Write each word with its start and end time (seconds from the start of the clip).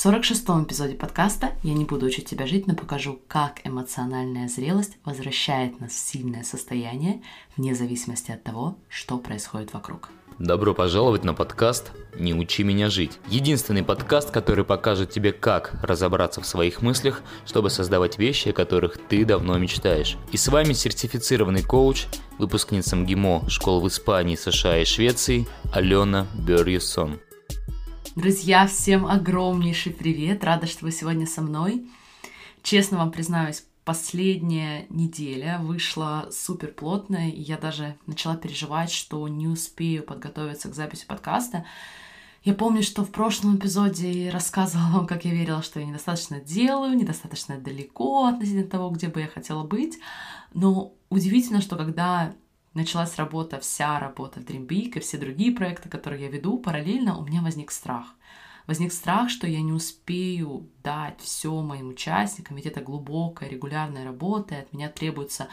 В 0.00 0.06
46-м 0.06 0.64
эпизоде 0.64 0.94
подкаста 0.94 1.50
я 1.62 1.74
не 1.74 1.84
буду 1.84 2.06
учить 2.06 2.24
тебя 2.24 2.46
жить, 2.46 2.66
но 2.66 2.74
покажу, 2.74 3.20
как 3.28 3.60
эмоциональная 3.64 4.48
зрелость 4.48 4.96
возвращает 5.04 5.78
нас 5.78 5.92
в 5.92 5.98
сильное 5.98 6.42
состояние 6.42 7.20
вне 7.54 7.74
зависимости 7.74 8.30
от 8.30 8.42
того, 8.42 8.78
что 8.88 9.18
происходит 9.18 9.74
вокруг. 9.74 10.08
Добро 10.38 10.72
пожаловать 10.72 11.22
на 11.22 11.34
подкаст 11.34 11.92
«Не 12.18 12.32
учи 12.32 12.62
меня 12.62 12.88
жить». 12.88 13.18
Единственный 13.28 13.82
подкаст, 13.82 14.30
который 14.30 14.64
покажет 14.64 15.10
тебе, 15.10 15.32
как 15.32 15.74
разобраться 15.82 16.40
в 16.40 16.46
своих 16.46 16.80
мыслях, 16.80 17.20
чтобы 17.44 17.68
создавать 17.68 18.16
вещи, 18.16 18.48
о 18.48 18.54
которых 18.54 18.96
ты 18.96 19.26
давно 19.26 19.58
мечтаешь. 19.58 20.16
И 20.32 20.38
с 20.38 20.48
вами 20.48 20.72
сертифицированный 20.72 21.62
коуч, 21.62 22.06
выпускница 22.38 22.96
МГИМО 22.96 23.50
школ 23.50 23.82
в 23.82 23.88
Испании, 23.88 24.36
США 24.36 24.78
и 24.78 24.86
Швеции 24.86 25.46
Алена 25.74 26.26
Берьюсон. 26.38 27.20
Друзья, 28.20 28.66
всем 28.66 29.06
огромнейший 29.06 29.92
привет! 29.92 30.44
Рада, 30.44 30.66
что 30.66 30.84
вы 30.84 30.92
сегодня 30.92 31.26
со 31.26 31.40
мной. 31.40 31.86
Честно 32.62 32.98
вам 32.98 33.12
признаюсь, 33.12 33.64
последняя 33.82 34.84
неделя 34.90 35.58
вышла 35.62 36.28
супер 36.30 36.68
плотная, 36.68 37.30
и 37.30 37.40
я 37.40 37.56
даже 37.56 37.96
начала 38.04 38.36
переживать, 38.36 38.92
что 38.92 39.26
не 39.26 39.48
успею 39.48 40.02
подготовиться 40.02 40.68
к 40.68 40.74
записи 40.74 41.06
подкаста. 41.06 41.64
Я 42.44 42.52
помню, 42.52 42.82
что 42.82 43.06
в 43.06 43.10
прошлом 43.10 43.56
эпизоде 43.56 44.28
рассказывала 44.28 44.90
вам, 44.90 45.06
как 45.06 45.24
я 45.24 45.32
верила, 45.32 45.62
что 45.62 45.80
я 45.80 45.86
недостаточно 45.86 46.40
делаю, 46.40 46.98
недостаточно 46.98 47.56
далеко 47.56 48.26
относительно 48.26 48.66
того, 48.68 48.90
где 48.90 49.08
бы 49.08 49.20
я 49.20 49.28
хотела 49.28 49.64
быть. 49.64 49.98
Но 50.52 50.92
удивительно, 51.08 51.62
что 51.62 51.74
когда 51.74 52.34
началась 52.74 53.16
работа, 53.16 53.60
вся 53.60 53.98
работа 53.98 54.40
в 54.40 54.44
Big 54.44 54.96
и 54.96 55.00
все 55.00 55.18
другие 55.18 55.52
проекты, 55.52 55.88
которые 55.88 56.24
я 56.24 56.30
веду, 56.30 56.58
параллельно 56.58 57.18
у 57.18 57.24
меня 57.24 57.42
возник 57.42 57.70
страх 57.70 58.14
возник 58.70 58.92
страх, 58.92 59.30
что 59.30 59.48
я 59.48 59.62
не 59.62 59.72
успею 59.72 60.70
дать 60.84 61.20
все 61.20 61.60
моим 61.60 61.88
участникам, 61.88 62.56
ведь 62.56 62.66
это 62.66 62.80
глубокая, 62.80 63.48
регулярная 63.48 64.04
работа, 64.04 64.54
и 64.54 64.58
от 64.58 64.72
меня 64.72 64.88
требуется 64.88 65.48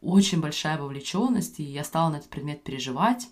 очень 0.00 0.40
большая 0.40 0.78
вовлеченность, 0.78 1.60
и 1.60 1.64
я 1.64 1.84
стала 1.84 2.08
на 2.08 2.16
этот 2.16 2.30
предмет 2.30 2.64
переживать. 2.64 3.28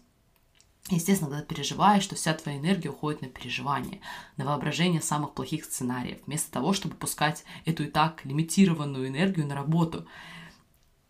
Естественно, 0.90 1.30
когда 1.30 1.46
переживаешь, 1.46 2.02
что 2.02 2.16
вся 2.16 2.34
твоя 2.34 2.58
энергия 2.58 2.90
уходит 2.90 3.22
на 3.22 3.28
переживание, 3.28 4.00
на 4.36 4.44
воображение 4.44 5.00
самых 5.00 5.32
плохих 5.32 5.64
сценариев, 5.64 6.18
вместо 6.26 6.52
того, 6.52 6.74
чтобы 6.74 6.94
пускать 6.94 7.44
эту 7.64 7.84
и 7.84 7.86
так 7.86 8.22
лимитированную 8.26 9.08
энергию 9.08 9.46
на 9.46 9.54
работу. 9.54 10.06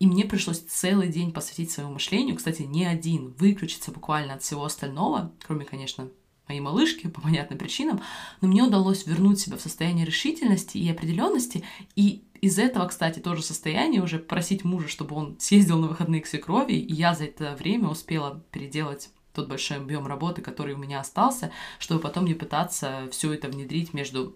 И 0.01 0.07
мне 0.07 0.25
пришлось 0.25 0.57
целый 0.61 1.09
день 1.09 1.31
посвятить 1.31 1.69
своему 1.69 1.93
мышлению, 1.93 2.35
кстати, 2.35 2.63
не 2.63 2.85
один, 2.85 3.35
выключиться 3.37 3.91
буквально 3.91 4.33
от 4.33 4.41
всего 4.41 4.65
остального, 4.65 5.31
кроме, 5.45 5.63
конечно, 5.63 6.09
моей 6.47 6.59
малышки 6.59 7.05
по 7.05 7.21
понятным 7.21 7.59
причинам, 7.59 8.01
но 8.41 8.47
мне 8.47 8.63
удалось 8.63 9.05
вернуть 9.05 9.39
себя 9.39 9.57
в 9.57 9.61
состояние 9.61 10.03
решительности 10.03 10.79
и 10.79 10.89
определенности, 10.89 11.63
и 11.95 12.23
из 12.41 12.57
этого, 12.57 12.87
кстати, 12.87 13.19
тоже 13.19 13.43
состояние 13.43 14.01
уже 14.01 14.17
просить 14.17 14.63
мужа, 14.63 14.87
чтобы 14.87 15.15
он 15.15 15.39
съездил 15.39 15.77
на 15.77 15.89
выходные 15.89 16.21
к 16.21 16.25
свекрови, 16.25 16.73
и 16.73 16.93
я 16.95 17.13
за 17.13 17.25
это 17.25 17.55
время 17.55 17.87
успела 17.87 18.43
переделать 18.49 19.11
тот 19.35 19.49
большой 19.49 19.77
объем 19.77 20.07
работы, 20.07 20.41
который 20.41 20.73
у 20.73 20.79
меня 20.79 21.01
остался, 21.01 21.51
чтобы 21.77 22.01
потом 22.01 22.25
не 22.25 22.33
пытаться 22.33 23.07
все 23.11 23.33
это 23.33 23.49
внедрить 23.49 23.93
между 23.93 24.35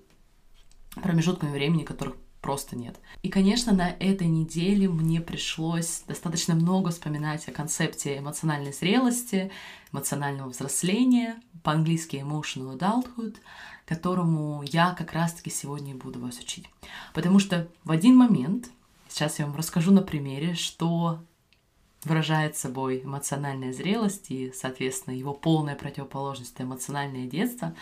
промежутками 1.02 1.52
времени, 1.52 1.84
которых 1.84 2.18
просто 2.46 2.76
нет. 2.76 2.96
И, 3.24 3.30
конечно, 3.30 3.74
на 3.74 3.90
этой 3.90 4.28
неделе 4.28 4.88
мне 4.88 5.20
пришлось 5.20 6.04
достаточно 6.08 6.54
много 6.54 6.92
вспоминать 6.92 7.48
о 7.48 7.52
концепте 7.52 8.20
эмоциональной 8.20 8.72
зрелости, 8.72 9.52
эмоционального 9.92 10.50
взросления, 10.50 11.38
по-английски 11.64 12.18
emotional 12.18 12.78
adulthood, 12.78 13.38
которому 13.88 14.62
я 14.62 14.92
как 14.92 15.14
раз-таки 15.14 15.50
сегодня 15.50 15.96
буду 15.96 16.20
вас 16.20 16.38
учить. 16.38 16.70
Потому 17.16 17.40
что 17.40 17.68
в 17.84 17.90
один 17.90 18.16
момент, 18.16 18.70
сейчас 19.10 19.40
я 19.40 19.48
вам 19.48 19.56
расскажу 19.56 19.92
на 19.92 20.04
примере, 20.04 20.54
что 20.54 21.24
выражает 22.06 22.56
собой 22.56 23.02
эмоциональная 23.04 23.74
зрелость 23.74 24.30
и, 24.30 24.52
соответственно, 24.56 25.16
его 25.16 25.34
полная 25.34 25.76
противоположность— 25.76 26.56
эмоциональное 26.60 27.28
детство, 27.28 27.74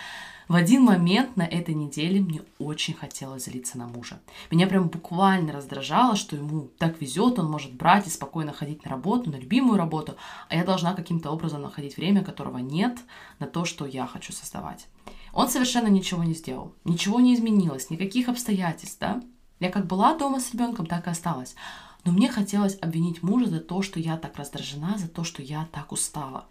в 0.48 0.56
один 0.56 0.84
момент 0.84 1.38
на 1.38 1.44
этой 1.44 1.74
неделе 1.74 2.20
мне 2.20 2.42
очень 2.60 2.94
хотелось 2.94 3.46
злиться 3.46 3.78
на 3.78 3.88
мужа. 3.88 4.20
Меня 4.52 4.68
прям 4.68 4.90
буквально 4.90 5.54
раздражало, 5.54 6.16
что 6.16 6.36
ему 6.36 6.70
так 6.78 7.00
везет, 7.00 7.40
он 7.40 7.50
может 7.50 7.74
брать 7.74 8.08
и 8.08 8.10
спокойно 8.10 8.52
ходить 8.52 8.84
на 8.84 8.92
работу, 8.92 9.30
на 9.30 9.38
любимую 9.38 9.78
работу, 9.78 10.16
а 10.50 10.56
я 10.56 10.66
должна 10.66 10.94
каким-то 10.94 11.32
образом 11.32 11.62
находить 11.62 11.98
время, 11.98 12.24
которого 12.24 12.58
нет, 12.58 12.98
на 13.40 13.48
то, 13.48 13.64
что 13.64 13.86
я 13.86 14.06
хочу 14.06 14.34
создавать. 14.34 14.88
Он 15.34 15.48
совершенно 15.48 15.88
ничего 15.88 16.24
не 16.24 16.34
сделал, 16.34 16.74
ничего 16.84 17.20
не 17.20 17.34
изменилось, 17.36 17.90
никаких 17.90 18.30
обстоятельств, 18.30 19.00
да? 19.00 19.22
Я 19.60 19.70
как 19.70 19.88
была 19.88 20.18
дома 20.18 20.40
с 20.40 20.52
ребенком, 20.54 20.86
так 20.86 21.08
и 21.08 21.10
осталась. 21.10 21.56
Но 22.04 22.12
мне 22.12 22.30
хотелось 22.30 22.78
обвинить 22.82 23.24
мужа 23.24 23.48
за 23.48 23.60
то, 23.60 23.82
что 23.82 24.00
я 24.00 24.18
так 24.18 24.36
раздражена, 24.38 24.98
за 24.98 25.08
то, 25.08 25.24
что 25.24 25.42
я 25.42 25.68
так 25.72 25.92
устала. 25.92 26.46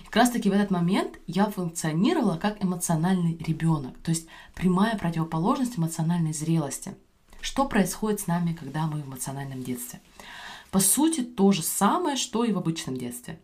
И 0.00 0.04
как 0.04 0.16
раз 0.16 0.30
таки 0.30 0.48
в 0.48 0.52
этот 0.52 0.70
момент 0.70 1.18
я 1.26 1.46
функционировала 1.46 2.36
как 2.36 2.62
эмоциональный 2.62 3.36
ребенок, 3.38 3.98
то 3.98 4.10
есть 4.10 4.28
прямая 4.54 4.96
противоположность 4.96 5.78
эмоциональной 5.78 6.32
зрелости. 6.32 6.94
Что 7.40 7.64
происходит 7.64 8.20
с 8.20 8.26
нами, 8.28 8.52
когда 8.52 8.86
мы 8.86 9.02
в 9.02 9.06
эмоциональном 9.06 9.64
детстве? 9.64 10.00
По 10.70 10.78
сути, 10.78 11.22
то 11.22 11.50
же 11.52 11.62
самое, 11.62 12.16
что 12.16 12.44
и 12.44 12.52
в 12.52 12.58
обычном 12.58 12.96
детстве. 12.96 13.40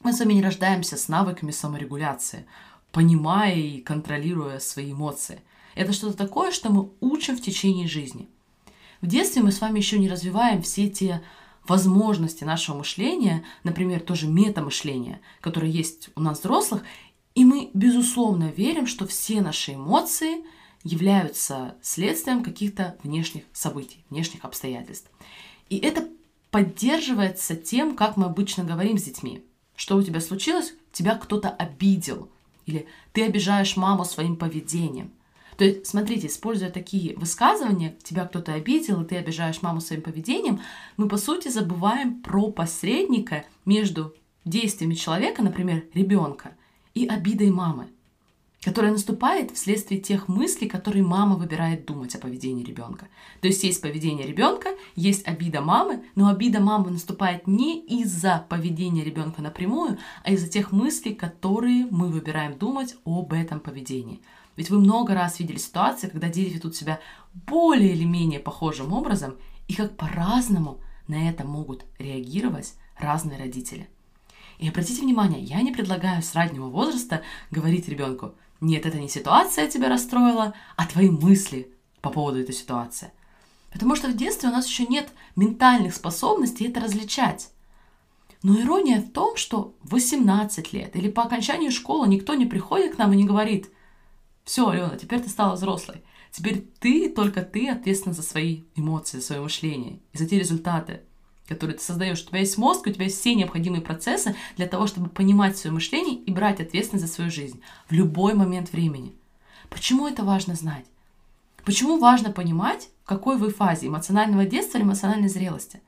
Мы 0.00 0.12
с 0.12 0.20
вами 0.20 0.34
не 0.34 0.42
рождаемся 0.42 0.98
с 0.98 1.08
навыками 1.08 1.50
саморегуляции, 1.50 2.46
понимая 2.92 3.54
и 3.54 3.80
контролируя 3.80 4.58
свои 4.58 4.92
эмоции. 4.92 5.40
Это 5.74 5.94
что-то 5.94 6.16
такое, 6.16 6.52
что 6.52 6.70
мы 6.70 6.90
учим 7.00 7.36
в 7.36 7.40
течение 7.40 7.88
жизни. 7.88 8.28
В 9.00 9.06
детстве 9.06 9.42
мы 9.42 9.52
с 9.52 9.60
вами 9.60 9.78
еще 9.78 9.98
не 9.98 10.08
развиваем 10.08 10.62
все 10.62 10.88
те 10.88 11.22
возможности 11.66 12.44
нашего 12.44 12.78
мышления, 12.78 13.44
например, 13.62 14.00
тоже 14.00 14.26
метамышление, 14.26 15.20
которое 15.40 15.70
есть 15.70 16.10
у 16.14 16.20
нас 16.20 16.40
взрослых, 16.40 16.82
и 17.34 17.44
мы, 17.44 17.70
безусловно, 17.74 18.52
верим, 18.56 18.86
что 18.86 19.06
все 19.06 19.40
наши 19.40 19.74
эмоции 19.74 20.44
являются 20.84 21.74
следствием 21.82 22.44
каких-то 22.44 22.96
внешних 23.02 23.44
событий, 23.52 24.04
внешних 24.10 24.44
обстоятельств. 24.44 25.10
И 25.68 25.78
это 25.78 26.08
поддерживается 26.50 27.56
тем, 27.56 27.96
как 27.96 28.16
мы 28.16 28.26
обычно 28.26 28.64
говорим 28.64 28.98
с 28.98 29.02
детьми. 29.02 29.42
Что 29.74 29.96
у 29.96 30.02
тебя 30.02 30.20
случилось? 30.20 30.74
Тебя 30.92 31.16
кто-то 31.16 31.48
обидел. 31.48 32.30
Или 32.66 32.86
ты 33.12 33.24
обижаешь 33.24 33.76
маму 33.76 34.04
своим 34.04 34.36
поведением– 34.36 35.10
то 35.56 35.64
есть, 35.64 35.86
смотрите, 35.86 36.26
используя 36.26 36.70
такие 36.70 37.16
высказывания, 37.16 37.96
тебя 38.02 38.24
кто-то 38.26 38.54
обидел, 38.54 39.02
и 39.02 39.06
ты 39.06 39.16
обижаешь 39.16 39.62
маму 39.62 39.80
своим 39.80 40.02
поведением, 40.02 40.60
мы, 40.96 41.08
по 41.08 41.16
сути, 41.16 41.48
забываем 41.48 42.20
про 42.22 42.50
посредника 42.50 43.44
между 43.64 44.14
действиями 44.44 44.94
человека, 44.94 45.42
например, 45.42 45.84
ребенка, 45.94 46.56
и 46.94 47.06
обидой 47.06 47.50
мамы, 47.50 47.88
которая 48.62 48.92
наступает 48.92 49.50
вследствие 49.50 50.00
тех 50.00 50.28
мыслей, 50.28 50.68
которые 50.68 51.04
мама 51.04 51.36
выбирает 51.36 51.86
думать 51.86 52.14
о 52.14 52.18
поведении 52.18 52.64
ребенка. 52.64 53.08
То 53.40 53.48
есть 53.48 53.64
есть 53.64 53.82
поведение 53.82 54.26
ребенка, 54.26 54.70
есть 54.96 55.26
обида 55.26 55.60
мамы, 55.60 56.04
но 56.14 56.28
обида 56.28 56.60
мамы 56.60 56.90
наступает 56.90 57.46
не 57.46 57.80
из-за 57.80 58.46
поведения 58.48 59.04
ребенка 59.04 59.42
напрямую, 59.42 59.98
а 60.22 60.32
из-за 60.32 60.48
тех 60.48 60.72
мыслей, 60.72 61.14
которые 61.14 61.86
мы 61.90 62.08
выбираем 62.08 62.56
думать 62.56 62.96
об 63.04 63.32
этом 63.32 63.60
поведении. 63.60 64.20
Ведь 64.56 64.70
вы 64.70 64.78
много 64.78 65.14
раз 65.14 65.38
видели 65.40 65.58
ситуации, 65.58 66.08
когда 66.08 66.28
дети 66.28 66.54
ведут 66.54 66.76
себя 66.76 67.00
более 67.32 67.92
или 67.92 68.04
менее 68.04 68.40
похожим 68.40 68.92
образом, 68.92 69.36
и 69.68 69.74
как 69.74 69.96
по-разному 69.96 70.80
на 71.08 71.28
это 71.28 71.44
могут 71.44 71.84
реагировать 71.98 72.74
разные 72.98 73.38
родители. 73.38 73.88
И 74.58 74.68
обратите 74.68 75.02
внимание, 75.02 75.42
я 75.42 75.60
не 75.62 75.72
предлагаю 75.72 76.22
с 76.22 76.34
раннего 76.34 76.68
возраста 76.68 77.22
говорить 77.50 77.88
ребенку, 77.88 78.34
нет, 78.60 78.86
это 78.86 78.98
не 78.98 79.08
ситуация 79.08 79.68
тебя 79.68 79.88
расстроила, 79.88 80.54
а 80.76 80.86
твои 80.86 81.10
мысли 81.10 81.70
по 82.00 82.10
поводу 82.10 82.38
этой 82.38 82.54
ситуации. 82.54 83.10
Потому 83.72 83.96
что 83.96 84.08
в 84.08 84.16
детстве 84.16 84.48
у 84.48 84.52
нас 84.52 84.66
еще 84.66 84.86
нет 84.86 85.08
ментальных 85.36 85.94
способностей 85.94 86.68
это 86.68 86.80
различать. 86.80 87.50
Но 88.42 88.60
ирония 88.60 89.00
в 89.00 89.10
том, 89.10 89.36
что 89.36 89.74
в 89.82 89.90
18 89.92 90.72
лет 90.72 90.94
или 90.96 91.10
по 91.10 91.24
окончанию 91.24 91.72
школы 91.72 92.06
никто 92.06 92.34
не 92.34 92.46
приходит 92.46 92.94
к 92.94 92.98
нам 92.98 93.12
и 93.12 93.16
не 93.16 93.24
говорит, 93.24 93.70
все, 94.44 94.68
Алена, 94.68 94.96
теперь 94.96 95.20
ты 95.20 95.28
стала 95.28 95.54
взрослой. 95.54 96.02
Теперь 96.30 96.66
ты, 96.80 97.08
только 97.08 97.42
ты 97.42 97.68
ответственна 97.68 98.14
за 98.14 98.22
свои 98.22 98.62
эмоции, 98.74 99.18
за 99.18 99.24
свое 99.24 99.40
мышление 99.40 100.00
и 100.12 100.18
за 100.18 100.26
те 100.26 100.38
результаты, 100.38 101.00
которые 101.46 101.76
ты 101.76 101.82
создаешь. 101.82 102.22
У 102.22 102.26
тебя 102.26 102.40
есть 102.40 102.58
мозг, 102.58 102.86
у 102.86 102.90
тебя 102.90 103.04
есть 103.04 103.20
все 103.20 103.34
необходимые 103.34 103.80
процессы 103.80 104.34
для 104.56 104.66
того, 104.66 104.86
чтобы 104.86 105.08
понимать 105.08 105.56
свое 105.56 105.72
мышление 105.72 106.16
и 106.16 106.32
брать 106.32 106.60
ответственность 106.60 107.06
за 107.06 107.12
свою 107.12 107.30
жизнь 107.30 107.60
в 107.88 107.92
любой 107.92 108.34
момент 108.34 108.72
времени. 108.72 109.14
Почему 109.70 110.08
это 110.08 110.24
важно 110.24 110.54
знать? 110.54 110.84
Почему 111.64 111.98
важно 111.98 112.30
понимать, 112.30 112.90
в 113.04 113.08
какой 113.08 113.38
вы 113.38 113.50
фазе 113.50 113.86
эмоционального 113.86 114.44
детства 114.44 114.78
или 114.78 114.84
эмоциональной 114.84 115.28
зрелости? 115.28 115.80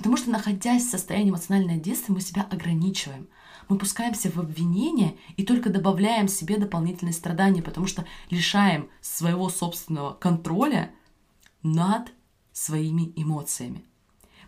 Потому 0.00 0.16
что, 0.16 0.30
находясь 0.30 0.86
в 0.86 0.90
состоянии 0.90 1.28
эмоционального 1.28 1.78
детства, 1.78 2.14
мы 2.14 2.22
себя 2.22 2.48
ограничиваем. 2.50 3.28
Мы 3.68 3.76
пускаемся 3.76 4.30
в 4.30 4.38
обвинение 4.38 5.14
и 5.36 5.44
только 5.44 5.68
добавляем 5.68 6.26
себе 6.26 6.56
дополнительные 6.56 7.12
страдания, 7.12 7.60
потому 7.60 7.86
что 7.86 8.06
лишаем 8.30 8.88
своего 9.02 9.50
собственного 9.50 10.14
контроля 10.14 10.90
над 11.62 12.10
своими 12.50 13.12
эмоциями. 13.14 13.84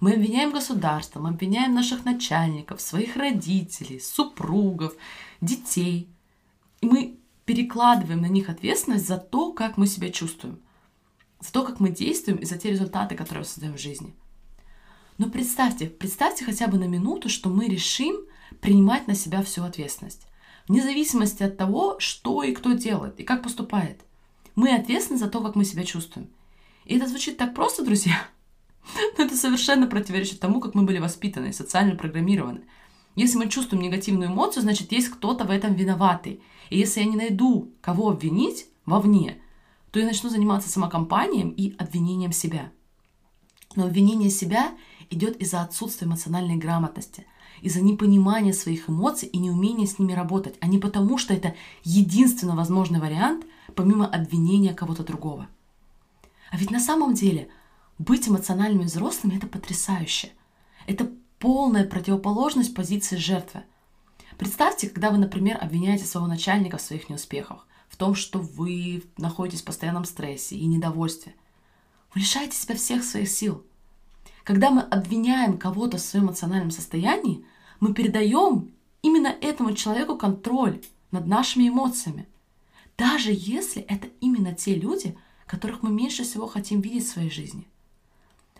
Мы 0.00 0.14
обвиняем 0.14 0.52
государство, 0.52 1.20
мы 1.20 1.28
обвиняем 1.28 1.75
наших 1.75 2.06
начальников, 2.06 2.81
своих 2.81 3.16
родителей, 3.16 4.00
супругов, 4.00 4.94
детей. 5.43 6.08
И 6.81 6.87
мы 6.87 7.19
перекладываем 7.44 8.22
на 8.22 8.26
них 8.26 8.48
ответственность 8.48 9.06
за 9.06 9.19
то, 9.19 9.52
как 9.52 9.76
мы 9.76 9.87
себя 9.87 10.10
чувствуем, 10.10 10.62
за 11.40 11.52
то, 11.52 11.62
как 11.62 11.78
мы 11.78 11.90
действуем 11.90 12.38
и 12.38 12.46
за 12.46 12.56
те 12.56 12.70
результаты, 12.70 13.16
которые 13.16 13.44
создаем 13.44 13.75
в 13.75 13.81
жизни. 13.81 14.14
Но 15.22 15.30
представьте, 15.30 15.86
представьте 15.86 16.44
хотя 16.44 16.66
бы 16.66 16.78
на 16.78 16.88
минуту, 16.88 17.28
что 17.28 17.48
мы 17.48 17.69
решим 17.69 18.16
принимать 18.60 19.06
на 19.06 19.14
себя 19.14 19.40
всю 19.44 19.62
ответственность. 19.62 20.26
Вне 20.66 20.82
зависимости 20.82 21.44
от 21.44 21.56
того, 21.56 21.94
что 22.00 22.42
и 22.42 22.52
кто 22.52 22.72
делает, 22.72 23.20
и 23.20 23.22
как 23.22 23.44
поступает. 23.44 24.00
Мы 24.56 24.74
ответственны 24.74 25.20
за 25.20 25.28
то, 25.28 25.40
как 25.40 25.54
мы 25.54 25.64
себя 25.64 25.84
чувствуем. 25.84 26.28
И 26.86 26.96
это 26.96 27.06
звучит 27.06 27.36
так 27.36 27.54
просто, 27.54 27.84
друзья, 27.84 28.20
но 29.16 29.24
это 29.24 29.36
совершенно 29.36 29.86
противоречит 29.86 30.40
тому, 30.40 30.60
как 30.60 30.74
мы 30.74 30.82
были 30.82 30.98
воспитаны 30.98 31.52
социально 31.52 31.94
программированы. 31.94 32.62
Если 33.14 33.38
мы 33.38 33.48
чувствуем 33.48 33.84
негативную 33.84 34.28
эмоцию, 34.28 34.64
значит, 34.64 34.90
есть 34.90 35.08
кто-то 35.08 35.44
в 35.44 35.52
этом 35.52 35.74
виноватый. 35.74 36.42
И 36.69 36.80
если 36.80 36.98
я 36.98 37.06
не 37.06 37.14
найду, 37.14 37.70
кого 37.80 38.10
обвинить 38.10 38.66
вовне, 38.86 39.40
то 39.92 40.00
я 40.00 40.04
начну 40.04 40.30
заниматься 40.30 40.69
самокомпанией 40.69 41.48
и 41.48 41.76
обвинением 41.78 42.32
себя. 42.32 42.72
Но 43.76 43.84
обвинение 43.84 44.28
себя 44.28 44.72
идет 45.12 45.37
из-за 45.37 45.62
отсутствия 45.62 46.06
эмоциональной 46.06 46.56
грамотности, 46.56 47.26
из-за 47.61 47.81
непонимания 47.81 48.53
своих 48.53 48.88
эмоций 48.88 49.29
и 49.29 49.38
неумения 49.38 49.87
с 49.87 49.99
ними 49.99 50.12
работать, 50.12 50.56
а 50.61 50.67
не 50.67 50.79
потому, 50.79 51.19
что 51.19 51.35
это 51.35 51.55
единственно 51.85 52.56
возможный 52.56 53.00
вариант, 53.00 53.47
помимо 53.75 54.06
обвинения 54.06 54.75
кого-то 54.75 55.05
другого. 55.05 55.49
А 56.50 56.56
ведь 56.56 56.70
на 56.70 56.81
самом 56.81 57.14
деле 57.14 57.49
быть 57.99 58.29
эмоциональными 58.29 58.85
взрослыми– 58.85 59.37
это 59.37 59.47
потрясающе. 59.47 60.32
Это 60.87 61.11
полная 61.38 61.85
противоположность 61.85 62.75
позиции 62.75 63.17
жертвы. 63.17 63.62
Представьте, 64.38 64.88
когда 64.88 65.11
вы, 65.11 65.19
например, 65.19 65.58
обвиняете 65.61 66.05
своего 66.05 66.26
начальника 66.26 66.79
в 66.79 66.82
своих 66.82 67.08
неуспехах, 67.08 67.67
в 67.88 67.97
том, 67.97 68.15
что 68.15 68.38
вы 68.38 69.05
находитесь 69.17 69.62
в 69.62 69.67
постоянном 69.67 70.05
стрессе 70.05 70.56
и 70.56 70.67
недовольстве. 70.67 71.35
Вы 72.15 72.20
лишаете 72.20 72.56
себя 72.56 72.75
всех 72.75 73.05
своих 73.05 73.29
сил. 73.29 73.65
Когда 74.44 74.71
мы 74.71 74.83
обвиняем 74.83 75.56
кого-то 75.56 75.99
в 75.99 76.00
своем 76.00 76.27
эмоциональном 76.27 76.71
состоянии, 76.71 77.44
мы 77.81 77.94
передаем 77.94 78.73
именно 79.03 79.29
этому 79.29 79.75
человеку 79.75 80.17
контроль 80.17 80.81
над 81.11 81.27
нашими 81.27 81.69
эмоциями. 81.69 82.27
Даже 82.99 83.31
если 83.33 83.83
это 83.83 84.09
именно 84.21 84.53
те 84.53 84.75
люди, 84.75 85.17
которых 85.47 85.83
мы 85.83 85.91
меньше 85.91 86.25
всего 86.25 86.47
хотим 86.47 86.81
видеть 86.81 87.05
в 87.05 87.12
своей 87.12 87.31
жизни. 87.31 87.67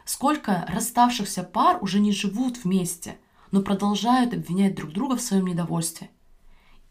Сколько 0.05 0.67
расставшихся 0.69 1.43
пар 1.43 1.83
уже 1.83 2.01
не 2.01 2.13
живут 2.13 2.63
вместе, 2.65 3.19
но 3.51 3.63
продолжают 3.63 4.35
обвинять 4.35 4.75
друг 4.75 4.93
друга 4.93 5.17
в 5.17 5.23
своем 5.23 5.47
недовольстве. 5.47 6.11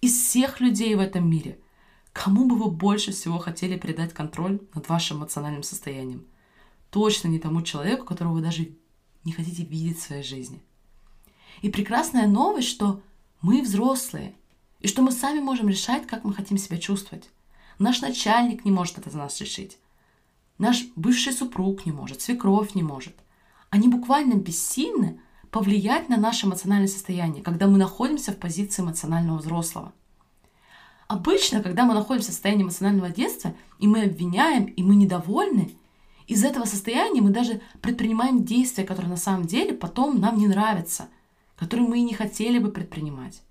Из 0.01 0.13
всех 0.13 0.59
людей 0.59 0.95
в 0.95 0.99
этом 0.99 1.29
мире, 1.29 1.59
кому 2.13 2.45
бы 2.45 2.55
вы 2.55 2.71
больше 2.71 3.11
всего 3.11 3.37
хотели 3.37 3.77
передать 3.77 4.13
контроль 4.13 4.59
над 4.73 4.87
вашим 4.89 5.17
эмоциональным 5.17 5.63
состоянием? 5.63 6.25
Точно 6.89 7.27
не 7.27 7.39
тому 7.39 7.61
человеку, 7.61 8.05
которого 8.05 8.33
вы 8.33 8.41
даже 8.41 8.69
не 9.23 9.31
хотите 9.31 9.63
видеть 9.63 9.99
в 9.99 10.03
своей 10.03 10.23
жизни. 10.23 10.61
И 11.61 11.69
прекрасная 11.69 12.27
новость, 12.27 12.67
что 12.67 13.01
мы 13.41 13.61
взрослые, 13.61 14.35
и 14.79 14.87
что 14.87 15.01
мы 15.01 15.11
сами 15.11 15.39
можем 15.39 15.69
решать, 15.69 16.07
как 16.07 16.23
мы 16.23 16.33
хотим 16.33 16.57
себя 16.57 16.77
чувствовать. 16.77 17.29
Наш 17.77 18.01
начальник 18.01 18.65
не 18.65 18.71
может 18.71 18.97
это 18.97 19.09
за 19.09 19.17
нас 19.17 19.39
решить. 19.39 19.77
Наш 20.57 20.85
бывший 20.95 21.33
супруг 21.33 21.85
не 21.85 21.91
может, 21.91 22.21
свекровь 22.21 22.75
не 22.75 22.83
может. 22.83 23.15
Они 23.69 23.87
буквально 23.87 24.35
бессильны 24.35 25.19
повлиять 25.49 26.09
на 26.09 26.17
наше 26.17 26.45
эмоциональное 26.45 26.87
состояние, 26.87 27.43
когда 27.43 27.67
мы 27.67 27.77
находимся 27.77 28.31
в 28.31 28.37
позиции 28.37 28.81
эмоционального 28.81 29.37
взрослого. 29.37 29.93
Обычно, 31.07 31.61
когда 31.61 31.85
мы 31.85 31.93
находимся 31.93 32.31
в 32.31 32.33
состоянии 32.33 32.63
эмоционального 32.63 33.09
детства, 33.09 33.53
и 33.79 33.87
мы 33.87 34.03
обвиняем, 34.03 34.65
и 34.65 34.81
мы 34.81 34.95
недовольны, 34.95 35.71
из 36.31 36.45
этого 36.45 36.63
состояния 36.63 37.19
мы 37.19 37.31
даже 37.31 37.59
предпринимаем 37.81 38.45
действия, 38.45 38.85
которые 38.85 39.09
на 39.09 39.17
самом 39.17 39.43
деле 39.43 39.73
потом 39.73 40.21
нам 40.21 40.37
не 40.37 40.47
нравятся, 40.47 41.09
которые 41.57 41.89
мы 41.89 41.99
и 41.99 42.03
не 42.03 42.13
хотели 42.13 42.57
бы 42.57 42.71
предпринимать. 42.71 43.41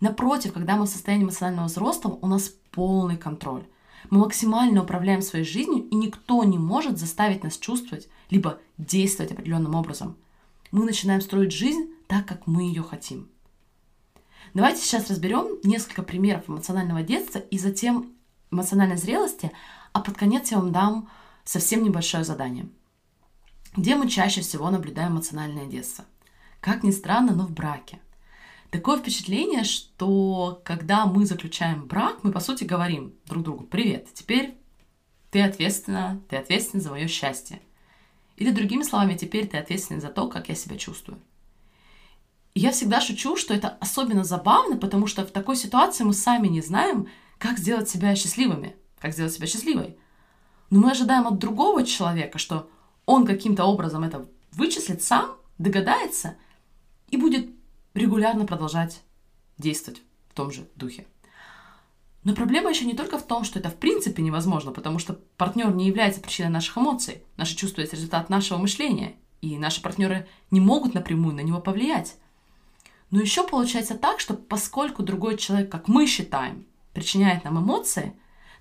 Напротив, 0.00 0.54
когда 0.54 0.76
мы 0.76 0.86
в 0.86 0.88
состоянии 0.88 1.24
эмоционального 1.24 1.66
взрослого, 1.66 2.18
у 2.22 2.26
нас 2.26 2.54
полный 2.70 3.18
контроль. 3.18 3.66
Мы 4.08 4.20
максимально 4.20 4.82
управляем 4.82 5.20
своей 5.20 5.44
жизнью, 5.44 5.86
и 5.90 5.94
никто 5.94 6.42
не 6.42 6.56
может 6.56 6.98
заставить 6.98 7.44
нас 7.44 7.58
чувствовать, 7.58 8.08
либо 8.30 8.60
действовать 8.78 9.32
определенным 9.32 9.74
образом. 9.74 10.16
Мы 10.70 10.86
начинаем 10.86 11.20
строить 11.20 11.52
жизнь 11.52 11.90
так, 12.06 12.24
как 12.24 12.46
мы 12.46 12.62
ее 12.62 12.82
хотим. 12.82 13.28
Давайте 14.54 14.80
сейчас 14.80 15.10
разберем 15.10 15.58
несколько 15.64 16.02
примеров 16.02 16.48
эмоционального 16.48 17.02
детства 17.02 17.40
и 17.40 17.58
затем 17.58 18.10
эмоциональной 18.50 18.96
зрелости, 18.96 19.52
а 19.92 20.00
под 20.00 20.16
конец 20.16 20.50
я 20.50 20.60
вам 20.60 20.72
дам 20.72 21.08
совсем 21.48 21.82
небольшое 21.82 22.24
задание. 22.24 22.68
Где 23.74 23.96
мы 23.96 24.08
чаще 24.08 24.42
всего 24.42 24.68
наблюдаем 24.70 25.12
эмоциональное 25.12 25.66
детство? 25.66 26.04
Как 26.60 26.82
ни 26.82 26.90
странно, 26.90 27.34
но 27.34 27.46
в 27.46 27.52
браке. 27.52 28.00
Такое 28.70 28.98
впечатление, 28.98 29.64
что 29.64 30.60
когда 30.62 31.06
мы 31.06 31.24
заключаем 31.24 31.86
брак, 31.86 32.22
мы 32.22 32.32
по 32.32 32.40
сути 32.40 32.64
говорим 32.64 33.14
друг 33.24 33.44
другу 33.44 33.64
«Привет, 33.64 34.08
теперь 34.12 34.58
ты 35.30 35.40
ответственна, 35.40 36.20
ты 36.28 36.36
ответственна 36.36 36.82
за 36.82 36.90
мое 36.90 37.08
счастье». 37.08 37.62
Или 38.36 38.50
другими 38.50 38.82
словами, 38.82 39.16
теперь 39.16 39.46
ты 39.46 39.56
ответственен 39.56 40.02
за 40.02 40.08
то, 40.08 40.28
как 40.28 40.50
я 40.50 40.54
себя 40.54 40.76
чувствую. 40.76 41.18
И 42.52 42.60
я 42.60 42.72
всегда 42.72 43.00
шучу, 43.00 43.36
что 43.36 43.54
это 43.54 43.68
особенно 43.80 44.22
забавно, 44.22 44.76
потому 44.76 45.06
что 45.06 45.24
в 45.24 45.30
такой 45.30 45.56
ситуации 45.56 46.04
мы 46.04 46.12
сами 46.12 46.48
не 46.48 46.60
знаем, 46.60 47.08
как 47.38 47.58
сделать 47.58 47.88
себя 47.88 48.14
счастливыми, 48.14 48.76
как 48.98 49.14
сделать 49.14 49.32
себя 49.32 49.46
счастливой. 49.46 49.96
Но 50.70 50.80
мы 50.80 50.90
ожидаем 50.90 51.26
от 51.26 51.38
другого 51.38 51.84
человека, 51.84 52.38
что 52.38 52.68
он 53.06 53.26
каким-то 53.26 53.64
образом 53.64 54.04
это 54.04 54.26
вычислит 54.52 55.02
сам, 55.02 55.36
догадается 55.58 56.36
и 57.10 57.16
будет 57.16 57.50
регулярно 57.94 58.46
продолжать 58.46 59.02
действовать 59.56 60.02
в 60.28 60.34
том 60.34 60.50
же 60.50 60.68
духе. 60.76 61.06
Но 62.24 62.34
проблема 62.34 62.70
еще 62.70 62.84
не 62.84 62.94
только 62.94 63.18
в 63.18 63.26
том, 63.26 63.44
что 63.44 63.58
это 63.58 63.70
в 63.70 63.76
принципе 63.76 64.22
невозможно, 64.22 64.72
потому 64.72 64.98
что 64.98 65.18
партнер 65.36 65.72
не 65.72 65.86
является 65.86 66.20
причиной 66.20 66.50
наших 66.50 66.76
эмоций. 66.76 67.22
Наши 67.36 67.56
чувства– 67.56 67.80
это 67.82 67.96
результат 67.96 68.28
нашего 68.28 68.58
мышления, 68.58 69.14
и 69.40 69.56
наши 69.56 69.80
партнеры 69.80 70.28
не 70.50 70.60
могут 70.60 70.94
напрямую 70.94 71.34
на 71.34 71.40
него 71.40 71.60
повлиять. 71.60 72.16
Но 73.10 73.20
еще 73.20 73.46
получается 73.46 73.94
так, 73.94 74.20
что 74.20 74.34
поскольку 74.34 75.02
другой 75.02 75.38
человек, 75.38 75.70
как 75.70 75.88
мы 75.88 76.06
считаем, 76.06 76.66
причиняет 76.92 77.44
нам 77.44 77.58
эмоции, 77.58 78.12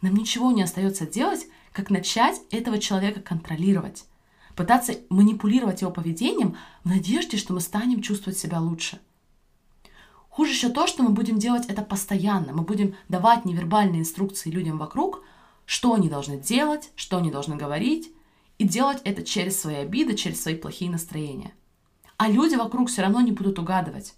нам 0.01 0.15
ничего 0.15 0.51
не 0.51 0.61
остается 0.61 1.05
делать, 1.05 1.47
как 1.77 1.91
начать 1.91 2.41
этого 2.49 2.79
человека 2.79 3.21
контролировать, 3.21 4.05
пытаться 4.55 4.95
манипулировать 5.09 5.81
его 5.81 5.91
поведением 5.91 6.57
в 6.83 6.89
надежде, 6.89 7.37
что 7.37 7.53
мы 7.53 7.61
станем 7.61 8.01
чувствовать 8.01 8.39
себя 8.39 8.59
лучше. 8.59 8.99
Хуже 10.27 10.53
еще 10.53 10.69
то, 10.69 10.87
что 10.87 11.03
мы 11.03 11.09
будем 11.09 11.37
делать 11.37 11.67
это 11.67 11.83
постоянно. 11.83 12.51
Мы 12.51 12.63
будем 12.63 12.95
давать 13.09 13.45
невербальные 13.45 14.01
инструкции 14.01 14.49
людям 14.49 14.79
вокруг, 14.79 15.21
что 15.67 15.93
они 15.93 16.09
должны 16.09 16.39
делать, 16.39 16.89
что 16.95 17.17
они 17.17 17.29
должны 17.29 17.55
говорить, 17.55 18.11
и 18.57 18.67
делать 18.67 18.99
это 19.03 19.21
через 19.21 19.61
свои 19.61 19.75
обиды, 19.75 20.15
через 20.15 20.41
свои 20.41 20.55
плохие 20.55 20.89
настроения. 20.89 21.53
А 22.17 22.27
люди 22.27 22.55
вокруг 22.55 22.89
все 22.89 23.03
равно 23.03 23.21
не 23.21 23.33
будут 23.33 23.59
угадывать. 23.59 24.15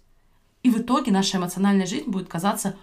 И 0.62 0.70
в 0.70 0.78
итоге 0.78 1.12
наша 1.12 1.36
эмоциональная 1.36 1.84
жизнь 1.84 2.08
будет 2.08 2.28
казаться 2.28 2.78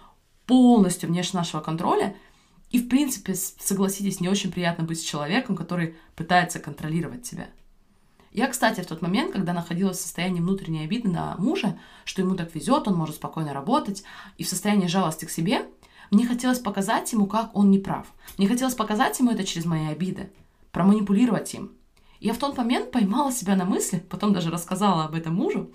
полностью 0.46 1.08
вне 1.08 1.24
нашего 1.32 1.62
контроля– 1.62 2.14
и, 2.70 2.78
в 2.78 2.88
принципе, 2.88 3.34
согласитесь, 3.34 4.20
не 4.20 4.28
очень 4.28 4.52
приятно 4.52 4.84
быть 4.84 5.00
с 5.00 5.04
человеком, 5.04 5.56
который 5.56 5.96
пытается 6.16 6.58
контролировать 6.58 7.22
тебя. 7.22 7.48
Я, 8.30 8.46
кстати, 8.46 8.82
в 8.82 8.86
тот 8.86 9.00
момент, 9.00 9.32
когда 9.32 9.52
находилась 9.52 9.98
в 9.98 10.02
состоянии 10.02 10.40
внутренней 10.40 10.84
обиды 10.84 11.08
на 11.08 11.34
мужа, 11.38 11.78
что 12.04 12.22
ему 12.22 12.34
так 12.34 12.54
везет, 12.54 12.86
он 12.86 12.94
может 12.94 13.16
спокойно 13.16 13.54
работать, 13.54 14.04
и 14.36 14.44
в 14.44 14.48
состоянии 14.48 14.86
жалости 14.86 15.24
к 15.24 15.30
себе, 15.30 15.66
мне 16.10 16.26
хотелось 16.26 16.58
показать 16.58 17.10
ему, 17.12 17.26
как 17.26 17.56
он 17.56 17.70
не 17.70 17.78
прав. 17.78 18.06
Мне 18.36 18.46
хотелось 18.46 18.74
показать 18.74 19.18
ему 19.18 19.30
это 19.30 19.44
через 19.44 19.64
мои 19.64 19.86
обиды, 19.86 20.30
проманипулировать 20.72 21.52
им. 21.54 21.72
Я 22.20 22.34
в 22.34 22.38
тот 22.38 22.56
момент 22.56 22.90
поймала 22.90 23.32
себя 23.32 23.56
на 23.56 23.64
мысли, 23.64 24.04
потом 24.10 24.32
даже 24.32 24.50
рассказала 24.50 25.04
об 25.04 25.14
этом 25.14 25.34
мужу, 25.34 25.70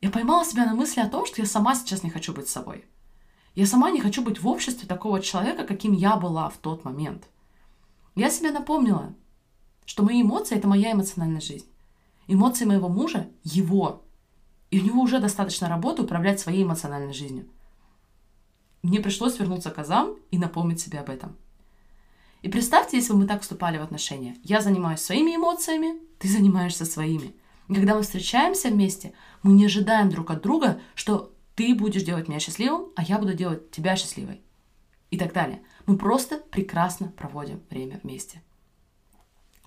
я 0.00 0.10
поймала 0.10 0.44
себя 0.44 0.64
на 0.64 0.74
мысли 0.74 1.00
о 1.00 1.08
том, 1.08 1.26
что 1.26 1.42
я 1.42 1.46
сама 1.46 1.74
сейчас 1.74 2.02
не 2.02 2.10
хочу 2.10 2.32
быть 2.32 2.48
собой. 2.48 2.84
Я 3.54 3.66
сама 3.66 3.90
не 3.90 4.00
хочу 4.00 4.22
быть 4.22 4.40
в 4.40 4.48
обществе 4.48 4.86
такого 4.86 5.20
человека, 5.20 5.64
каким 5.64 5.92
я 5.92 6.16
была 6.16 6.48
в 6.48 6.58
тот 6.58 6.84
момент. 6.84 7.28
Я 8.14 8.30
себе 8.30 8.50
напомнила, 8.50 9.14
что 9.84 10.02
мои 10.02 10.22
эмоции— 10.22 10.56
это 10.56 10.68
моя 10.68 10.92
эмоциональная 10.92 11.40
жизнь. 11.40 11.66
Эмоции 12.28 12.64
моего 12.64 12.88
мужа— 12.88 13.28
его. 13.42 14.02
И 14.70 14.80
у 14.80 14.84
него 14.84 15.02
уже 15.02 15.18
достаточно 15.18 15.68
работы 15.68 16.02
управлять 16.02 16.38
своей 16.38 16.62
эмоциональной 16.62 17.12
жизнью. 17.12 17.46
Мне 18.82 19.00
пришлось 19.00 19.38
вернуться 19.38 19.70
к 19.70 19.78
азам 19.78 20.16
и 20.30 20.38
напомнить 20.38 20.80
себе 20.80 21.00
об 21.00 21.10
этом. 21.10 21.36
И 22.42 22.48
представьте, 22.48 22.96
если 22.96 23.12
бы 23.12 23.20
мы 23.20 23.26
так 23.26 23.42
вступали 23.42 23.78
в 23.78 23.82
отношения. 23.82 24.36
Я 24.44 24.60
занимаюсь 24.60 25.00
своими 25.00 25.36
эмоциями, 25.36 26.00
ты 26.18 26.28
занимаешься 26.28 26.86
своими. 26.86 27.34
И 27.68 27.74
когда 27.74 27.94
мы 27.94 28.02
встречаемся 28.02 28.68
вместе, 28.68 29.12
мы 29.42 29.52
не 29.52 29.66
ожидаем 29.66 30.08
друг 30.08 30.30
от 30.30 30.40
друга, 30.40 30.80
что 30.94 31.32
ты 31.60 31.74
будешь 31.74 32.04
делать 32.04 32.26
меня 32.26 32.40
счастливым, 32.40 32.86
а 32.96 33.02
я 33.02 33.18
буду 33.18 33.34
делать 33.34 33.70
тебя 33.70 33.94
счастливой. 33.94 34.40
И 35.10 35.18
так 35.18 35.34
далее. 35.34 35.60
Мы 35.84 35.98
просто 35.98 36.38
прекрасно 36.38 37.08
проводим 37.08 37.60
время 37.68 38.00
вместе. 38.02 38.40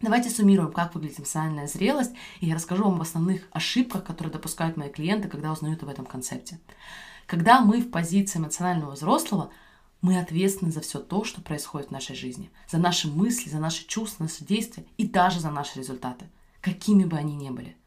Давайте 0.02 0.32
суммируем, 0.32 0.72
как 0.74 0.96
выглядит 0.96 1.20
эмоциональная 1.20 1.68
зрелость, 1.68 2.16
и 2.40 2.48
я 2.48 2.56
расскажу 2.56 2.86
вам 2.86 2.96
об 2.96 3.04
основных 3.04 3.48
ошибках, 3.52 4.04
которые 4.06 4.34
допускают 4.34 4.76
мои 4.76 4.90
клиенты, 4.90 5.30
когда 5.30 5.52
узнают 5.52 5.84
об 5.84 5.90
этом 5.90 6.08
концепте. 6.08 6.60
Когда 7.28 7.62
мы 7.62 7.80
в 7.80 7.92
позиции 7.92 8.40
эмоционального 8.40 8.94
взрослого, 8.94 9.52
мы 10.02 10.20
ответственны 10.20 10.72
за 10.72 10.82
все 10.82 10.98
то, 10.98 11.24
что 11.24 11.42
происходит 11.42 11.90
в 11.90 11.92
нашей 11.92 12.16
жизни, 12.16 12.50
за 12.68 12.80
наши 12.80 13.08
мысли, 13.08 13.52
за 13.52 13.60
наши 13.60 13.86
чувства, 13.86 14.24
наши 14.24 14.44
действия 14.44 14.88
и 14.98 15.08
даже 15.08 15.40
за 15.40 15.52
наши 15.52 15.78
результаты, 15.78 16.26
какими 16.60 17.04
бы 17.04 17.18
они 17.18 17.36
ни 17.36 17.52
были. 17.52 17.78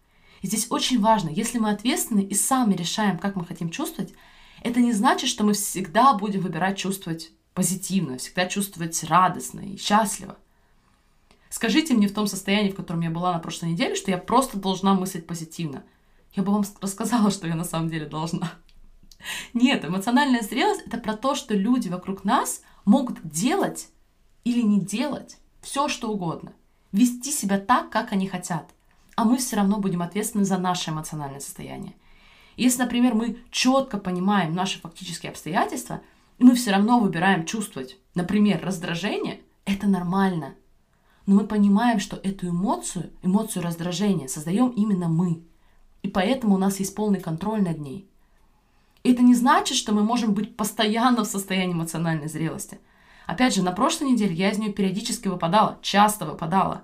И 0.46 0.48
здесь 0.48 0.68
очень 0.70 1.00
важно, 1.00 1.28
если 1.28 1.58
мы 1.58 1.70
ответственны 1.70 2.20
и 2.20 2.32
сами 2.32 2.74
решаем, 2.74 3.18
как 3.18 3.34
мы 3.34 3.44
хотим 3.44 3.68
чувствовать, 3.68 4.14
это 4.62 4.78
не 4.78 4.92
значит, 4.92 5.28
что 5.28 5.42
мы 5.42 5.54
всегда 5.54 6.14
будем 6.14 6.40
выбирать 6.42 6.78
чувствовать 6.78 7.32
позитивно, 7.52 8.18
всегда 8.18 8.46
чувствовать 8.46 9.02
радостно 9.02 9.58
и 9.58 9.76
счастливо. 9.76 10.36
Скажите 11.50 11.94
мне 11.94 12.06
в 12.06 12.14
том 12.14 12.28
состоянии, 12.28 12.70
в 12.70 12.76
котором 12.76 13.00
я 13.00 13.10
была 13.10 13.32
на 13.32 13.40
прошлой 13.40 13.70
неделе, 13.72 13.96
что 13.96 14.12
я 14.12 14.18
просто 14.18 14.56
должна 14.56 14.94
мыслить 14.94 15.26
позитивно. 15.26 15.82
Я 16.32 16.44
бы 16.44 16.52
вам 16.52 16.64
рассказала, 16.80 17.32
что 17.32 17.48
я 17.48 17.56
на 17.56 17.64
самом 17.64 17.90
деле 17.90 18.06
должна. 18.06 18.52
Нет, 19.52 19.84
эмоциональная 19.84 20.42
зрелость— 20.42 20.82
это 20.86 20.98
про 20.98 21.16
то, 21.16 21.34
что 21.34 21.54
люди 21.54 21.88
вокруг 21.88 22.22
нас 22.22 22.62
могут 22.84 23.18
делать 23.28 23.88
или 24.44 24.62
не 24.62 24.78
делать 24.80 25.38
все, 25.60 25.88
что 25.88 26.08
угодно. 26.08 26.52
Вести 26.92 27.32
себя 27.32 27.58
так, 27.58 27.90
как 27.90 28.12
они 28.12 28.28
хотят. 28.28 28.75
А 29.16 29.24
мы 29.24 29.38
все 29.38 29.56
равно 29.56 29.78
будем 29.78 30.02
ответственны 30.02 30.44
за 30.44 30.58
наше 30.58 30.90
эмоциональное 30.90 31.40
состояние. 31.40 31.94
Если, 32.56 32.82
например, 32.82 33.14
мы 33.14 33.38
четко 33.50 33.98
понимаем 33.98 34.54
наши 34.54 34.80
фактические 34.80 35.30
обстоятельства, 35.30 36.00
мы 36.38 36.54
все 36.54 36.70
равно 36.70 37.00
выбираем 37.00 37.44
чувствовать, 37.44 37.98
например, 38.14 38.60
раздражение, 38.62 39.40
это 39.64 39.86
нормально. 39.88 40.54
Но 41.26 41.34
мы 41.34 41.46
понимаем, 41.46 41.98
что 41.98 42.16
эту 42.16 42.48
эмоцию, 42.48 43.10
эмоцию 43.22 43.64
раздражения 43.64 44.28
создаем 44.28 44.68
именно 44.70 45.08
мы. 45.08 45.42
И 46.02 46.08
поэтому 46.08 46.54
у 46.54 46.58
нас 46.58 46.78
есть 46.78 46.94
полный 46.94 47.20
контроль 47.20 47.62
над 47.62 47.78
ней– 47.78 48.08
и 49.06 49.12
это 49.12 49.22
не 49.22 49.36
значит, 49.36 49.76
что 49.76 49.92
мы 49.92 50.02
можем 50.02 50.34
быть 50.34 50.56
постоянно 50.56 51.22
в 51.22 51.28
состоянии 51.28 51.74
эмоциональной 51.74 52.28
зрелости. 52.28 52.80
Опять 53.28 53.54
же, 53.54 53.62
на 53.62 53.70
прошлой 53.70 54.10
неделе 54.10 54.34
я 54.34 54.50
из 54.50 54.58
нее 54.58 54.72
периодически 54.72 55.28
выпадала, 55.28 55.78
часто 55.80 56.26
выпадала. 56.26 56.82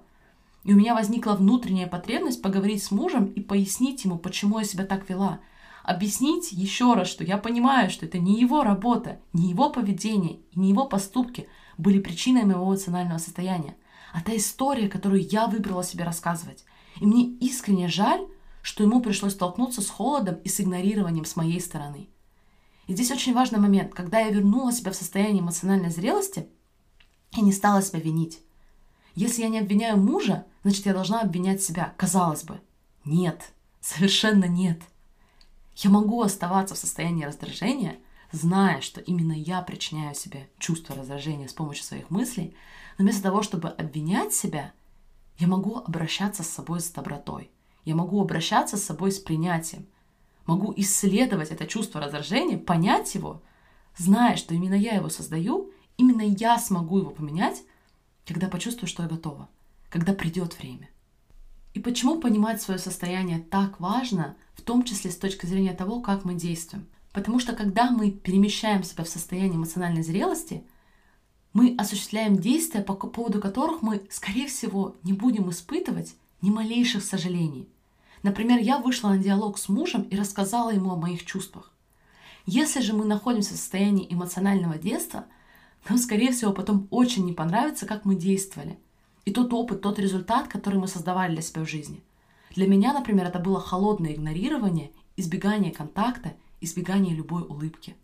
И 0.64 0.73
у 0.73 0.76
меня 0.76 0.95
возникла 0.95 1.33
внутренняя 1.33 1.88
потребность 1.88 2.40
поговорить 2.40 2.83
с 2.83 2.90
мужем 2.90 3.26
и 3.26 3.40
пояснить 3.40 4.04
ему, 4.04 4.19
почему 4.19 4.59
я 4.61 4.64
себя 4.64 4.85
так 4.85 5.09
вела. 5.09 5.40
Объяснить 5.83 6.52
еще 6.52 6.95
раз, 6.95 7.09
что 7.09 7.25
я 7.25 7.38
понимаю, 7.38 7.90
что 7.90 8.07
это 8.07 8.19
не 8.19 8.40
его 8.40 8.62
работа, 8.62 9.21
не 9.33 9.50
его 9.50 9.71
поведение 9.71 10.38
и 10.52 10.61
не 10.61 10.71
его 10.71 10.87
поступки 10.87 11.49
были 11.76 11.99
причиной 11.99 12.45
моего 12.45 12.64
эмоционального 12.64 13.19
состояния, 13.19 13.76
а 14.12 14.21
та 14.21 14.37
история, 14.37 14.88
которую 14.88 15.23
я 15.23 15.49
выбрала 15.49 15.83
себе 15.83 16.04
рассказывать. 16.04 16.64
И 17.00 17.07
мне 17.07 17.25
искренне 17.25 17.88
жаль, 17.88 18.25
что 18.62 18.85
ему 18.85 19.00
пришлось 19.00 19.33
столкнуться 19.33 19.83
с 19.83 19.90
холодом 19.90 20.37
и 20.37 20.49
с 20.49 20.61
игнорированием 20.61 21.25
с 21.25 21.35
моей 21.35 21.61
стороны. 21.61 22.09
И 22.87 22.95
здесь 22.95 23.11
очень 23.11 23.35
важный 23.35 23.59
момент. 23.59 23.92
Когда 23.92 24.21
я 24.21 24.31
вернула 24.31 24.73
себя 24.73 24.92
в 24.92 24.97
состояние 24.97 25.40
эмоциональной 25.40 25.90
зрелости, 25.90 26.47
я 27.33 27.42
не 27.42 27.52
стала 27.52 27.83
себя 27.83 27.99
винить. 27.99 28.40
Если 29.14 29.42
я 29.42 29.49
не 29.49 29.59
обвиняю 29.59 29.99
мужа, 29.99 30.47
значит, 30.62 30.87
я 30.87 30.95
должна 30.95 31.21
обвинять 31.21 31.62
себя. 31.62 31.95
Казалось 31.97 32.45
бы. 32.45 32.61
Нет. 33.04 33.52
Совершенно 33.81 34.45
нет. 34.45 34.81
Я 35.76 35.90
могу 35.90 36.23
оставаться 36.23 36.75
в 36.75 36.78
состоянии 36.78 37.25
раздражения, 37.25 37.97
зная, 38.31 38.81
что 38.81 39.00
именно 39.00 39.33
я 39.33 39.62
причиняю 39.62 40.14
себе 40.14 40.49
чувство 40.59 40.95
раздражения 40.95 41.49
с 41.49 41.52
помощью 41.52 41.85
своих 41.85 42.11
мыслей, 42.11 42.54
но 42.99 43.04
вместо 43.04 43.23
того, 43.23 43.42
чтобы 43.42 43.69
обвинять 43.69 44.33
себя, 44.35 44.73
я 45.38 45.49
могу 45.49 45.78
обращаться 45.78 46.42
с 46.42 46.50
собой 46.50 46.81
с 46.81 46.90
добротой– 46.90 47.50
я 47.85 47.97
могу 47.97 48.21
обращаться 48.21 48.76
с 48.76 48.85
собой 48.85 49.12
с 49.12 49.19
принятием. 49.19 49.87
Могу 50.47 50.73
исследовать 50.76 51.50
это 51.50 51.66
чувство 51.66 52.00
раздражения, 52.00 52.59
понять 52.59 53.14
его, 53.14 53.42
зная, 53.97 54.37
что 54.37 54.54
именно 54.54 54.75
я 54.75 54.95
его 54.95 55.09
создаю, 55.09 55.73
именно 55.97 56.23
я 56.23 56.59
смогу 56.59 56.99
его 56.99 57.11
поменять, 57.11 57.62
когда 58.26 58.49
почувствую, 58.49 58.88
что 58.88 59.02
я 59.02 59.09
готова, 59.09 59.49
когда 59.88 60.12
придет 60.12 60.59
время. 60.59 60.88
И 61.75 61.81
почему 61.81 62.21
понимать 62.21 62.61
свое 62.61 62.79
состояние 62.79 63.41
так 63.41 63.81
важно, 63.81 64.37
в 64.55 64.62
том 64.62 64.85
числе 64.85 65.11
с 65.11 65.17
точки 65.17 65.47
зрения 65.47 65.73
того, 65.73 66.00
как 66.00 66.25
мы 66.25 66.35
действуем? 66.35 66.87
Потому 67.12 67.38
что 67.38 67.55
когда 67.55 67.91
мы 67.91 68.11
перемещаем 68.11 68.85
себя 68.85 69.05
в 69.05 69.09
состояние 69.09 69.57
эмоциональной 69.57 70.02
зрелости, 70.02 70.64
мы 71.52 71.75
осуществляем 71.76 72.37
действия, 72.37 72.83
по 72.83 72.95
поводу 72.95 73.41
которых 73.41 73.83
мы, 73.83 74.02
скорее 74.11 74.49
всего, 74.49 74.97
не 75.02 75.12
будем 75.12 75.50
испытывать 75.50 76.14
ни 76.41 76.50
малейших 76.50 77.05
сожалений. 77.05 77.69
Например, 78.23 78.59
я 78.59 78.79
вышла 78.79 79.09
на 79.09 79.19
диалог 79.19 79.59
с 79.59 79.69
мужем 79.69 80.02
и 80.02 80.17
рассказала 80.17 80.71
ему 80.71 80.93
о 80.93 80.97
моих 80.97 81.25
чувствах. 81.26 81.73
Если 82.47 82.81
же 82.81 82.93
мы 82.93 83.05
находимся 83.05 83.55
в 83.55 83.57
состоянии 83.57 84.07
эмоционального 84.12 84.79
детства, 84.79 85.26
нам, 85.89 85.99
скорее 85.99 86.33
всего, 86.33 86.53
потом 86.53 86.87
очень 86.91 87.25
не 87.25 87.33
понравится, 87.33 87.87
как 87.87 88.05
мы 88.05 88.15
действовали. 88.15 88.79
И 89.25 89.33
тот 89.33 89.53
опыт, 89.53 89.81
тот 89.83 89.99
результат, 89.99 90.49
который 90.49 90.79
мы 90.79 90.89
создавали 90.89 91.33
для 91.33 91.43
себя 91.43 91.62
в 91.62 91.69
жизни. 91.69 92.03
Для 92.55 92.67
меня, 92.67 92.93
например, 92.93 93.27
это 93.27 93.39
было 93.39 93.61
холодное 93.61 94.12
игнорирование, 94.12 94.91
избегание 95.17 95.73
контакта, 95.73 96.35
избегание 96.61 97.15
любой 97.15 97.43
улыбки. 97.43 97.97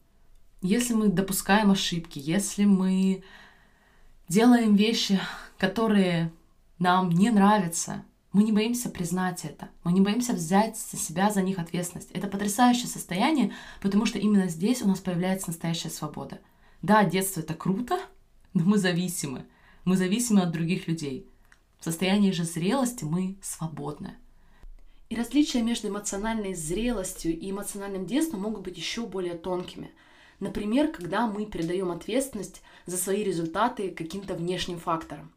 Если 0.63 0.95
мы 0.95 1.09
допускаем 1.09 1.71
ошибки, 1.71 2.19
если 2.19 2.65
мы 2.65 3.23
делаем 4.29 4.75
вещи, 4.75 5.21
которые 5.57 6.33
нам 6.79 7.11
не 7.11 7.31
нравятся, 7.31 8.05
мы 8.33 8.43
не 8.43 8.53
боимся 8.53 8.89
признать 8.89 9.45
это, 9.45 9.69
мы 9.85 9.93
не 9.93 10.01
боимся 10.01 10.33
взять 10.33 10.77
за 10.77 10.97
себя 10.97 11.31
за 11.31 11.43
них 11.43 11.59
ответственность. 11.59 12.11
Это 12.13 12.27
потрясающее 12.27 12.87
состояние, 12.87 13.53
потому 13.81 14.07
что 14.07 14.19
именно 14.19 14.49
здесь 14.49 14.83
у 14.83 14.89
нас 14.89 15.01
появляется 15.01 15.49
настоящая 15.49 15.91
свобода. 15.91 16.41
Да, 16.83 17.05
детство 17.05 17.41
это 17.41 17.55
круто, 17.55 17.99
но 18.55 18.65
мы 18.65 18.79
зависимы. 18.79 19.47
Мы 19.85 19.97
зависимы 19.97 20.43
от 20.43 20.53
других 20.53 20.87
людей. 20.87 21.29
В 21.79 21.85
состоянии 21.85 22.31
же 22.31 22.45
зрелости 22.45 23.05
мы 23.05 23.37
свободны. 23.43 24.17
И 25.09 25.17
различия 25.17 25.63
между 25.63 25.89
эмоциональной 25.89 26.55
зрелостью 26.55 27.37
и 27.37 27.51
эмоциональным 27.51 28.07
детством 28.07 28.43
могут 28.43 28.63
быть 28.63 28.77
еще 28.77 29.07
более 29.07 29.35
тонкими. 29.35 29.91
Например, 30.39 30.89
когда 30.89 31.27
мы 31.27 31.47
передаем 31.47 31.91
ответственность 31.91 32.63
за 32.87 32.97
свои 32.97 33.25
результаты 33.25 33.91
каким-то 33.91 34.35
внешним 34.35 34.79
факторам. 34.79 35.33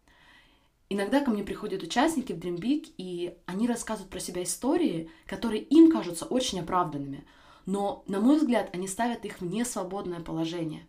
Иногда 0.89 1.21
ко 1.21 1.31
мне 1.31 1.43
приходят 1.43 1.83
участники 1.83 2.33
в 2.33 2.37
Dream 2.37 2.59
Big, 2.59 2.93
и 2.97 3.33
они 3.45 3.65
рассказывают 3.65 4.11
про 4.11 4.19
себя 4.19 4.43
истории, 4.43 5.09
которые 5.25 5.63
им 5.63 5.89
кажутся 5.89 6.25
очень 6.25 6.59
оправданными, 6.59 7.23
но, 7.65 8.03
на 8.07 8.19
мой 8.19 8.37
взгляд, 8.37 8.69
они 8.73 8.89
ставят 8.89 9.23
их 9.23 9.39
в 9.39 9.45
несвободное 9.45 10.19
положение. 10.19 10.85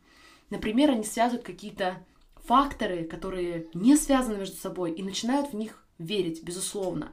Например, 0.53 0.91
они 0.91 1.03
связывают 1.03 1.47
какие-то 1.47 2.05
факторы, 2.45 3.05
которые 3.05 3.69
не 3.73 3.97
связаны 3.97 4.37
между 4.37 4.55
собой, 4.55 4.93
и 4.93 5.03
начинают 5.03 5.51
в 5.51 5.57
них 5.57 5.83
верить, 5.97 6.43
безусловно. 6.45 7.13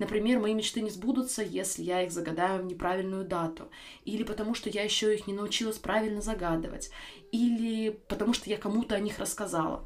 Например, 0.00 0.40
мои 0.40 0.54
мечты 0.54 0.80
не 0.80 0.90
сбудутся, 0.90 1.44
если 1.44 1.84
я 1.84 2.02
их 2.02 2.10
загадаю 2.10 2.64
в 2.64 2.66
неправильную 2.66 3.24
дату. 3.24 3.70
Или 4.04 4.24
потому 4.24 4.54
что 4.54 4.70
я 4.70 4.82
еще 4.82 5.14
их 5.14 5.28
не 5.28 5.34
научилась 5.34 5.78
правильно 5.78 6.20
загадывать. 6.20 6.90
Или 7.30 7.90
потому 8.08 8.32
что 8.32 8.50
я 8.50 8.56
кому-то 8.56 8.96
о 8.96 9.00
них 9.00 9.20
рассказала 9.20 9.84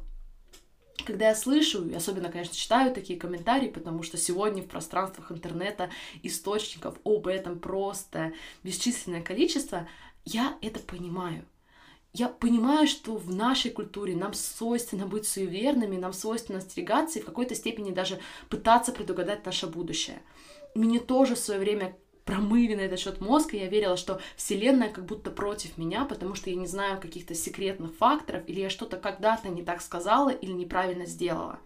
когда 1.05 1.27
я 1.27 1.35
слышу, 1.35 1.87
и 1.87 1.93
особенно, 1.93 2.31
конечно, 2.31 2.55
читаю 2.55 2.91
такие 2.91 3.19
комментарии, 3.19 3.67
потому 3.67 4.01
что 4.01 4.17
сегодня 4.17 4.63
в 4.63 4.67
пространствах 4.67 5.31
интернета 5.31 5.91
источников 6.23 6.97
об 7.03 7.27
этом 7.27 7.59
просто 7.59 8.33
бесчисленное 8.63 9.21
количество, 9.21 9.87
я 10.23 10.57
это 10.63 10.79
понимаю. 10.79 11.45
Я 12.17 12.29
понимаю, 12.29 12.87
что 12.87 13.17
в 13.17 13.35
нашей 13.35 13.71
культуре 13.71 14.15
нам 14.15 14.33
свойственно 14.33 15.05
быть 15.05 15.27
суеверными, 15.27 15.97
нам 15.97 16.13
свойственно 16.13 16.59
остерегаться 16.59 17.19
и 17.19 17.21
в 17.21 17.25
какой-то 17.25 17.55
степени 17.55 17.91
даже 17.91 18.19
пытаться 18.47 18.93
предугадать 18.93 19.45
наше 19.45 19.67
будущее. 19.67 20.21
Мне 20.75 20.99
тоже 20.99 21.35
в 21.35 21.39
свое 21.39 21.59
время 21.59 21.97
промыли 22.23 22.73
на 22.75 22.79
этот 22.79 22.99
счет 22.99 23.19
мозг, 23.19 23.53
и 23.53 23.57
я 23.57 23.67
верила, 23.67 23.97
что 23.97 24.21
Вселенная 24.37 24.87
как 24.87 25.05
будто 25.05 25.29
против 25.29 25.77
меня, 25.77 26.05
потому 26.05 26.35
что 26.35 26.49
я 26.49 26.55
не 26.55 26.67
знаю 26.67 27.01
каких-то 27.01 27.35
секретных 27.35 27.93
факторов, 27.95 28.43
или 28.47 28.61
я 28.61 28.69
что-то 28.69 28.95
когда-то 28.95 29.49
не 29.49 29.61
так 29.61 29.81
сказала 29.81 30.29
или 30.29 30.53
неправильно 30.53 31.05
сделала. 31.05 31.59